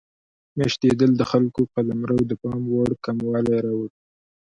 [0.57, 3.89] میشتېدل د خلکو قلمرو د پام وړ کموالی راوړ.